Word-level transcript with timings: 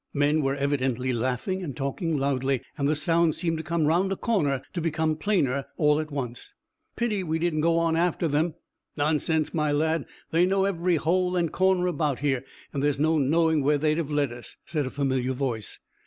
Men 0.15 0.41
were 0.41 0.55
evidently 0.55 1.13
laughing 1.13 1.61
and 1.61 1.75
talking 1.77 2.17
loudly, 2.17 2.63
and 2.75 2.89
the 2.89 2.95
sounds 2.95 3.37
seemed 3.37 3.59
to 3.59 3.63
come 3.63 3.85
round 3.85 4.11
a 4.11 4.15
corner, 4.15 4.63
to 4.73 4.81
become 4.81 5.15
plainer 5.15 5.65
all 5.77 5.99
at 5.99 6.09
once. 6.09 6.55
"Pity 6.95 7.21
we 7.21 7.37
didn't 7.37 7.61
go 7.61 7.77
on 7.77 7.95
after 7.95 8.27
them? 8.27 8.55
Nonsense, 8.97 9.53
my 9.53 9.71
lad! 9.71 10.07
They 10.31 10.47
know 10.47 10.65
every 10.65 10.95
hole 10.95 11.35
and 11.35 11.51
corner 11.51 11.85
about 11.85 12.17
here, 12.17 12.43
and 12.73 12.81
there's 12.81 12.99
no 12.99 13.19
knowing 13.19 13.61
where 13.61 13.77
they'd 13.77 13.97
have 13.99 14.09
led 14.09 14.33
us," 14.33 14.55
said 14.65 14.87
a 14.87 14.89
familiar 14.89 15.33
voice. 15.33 15.77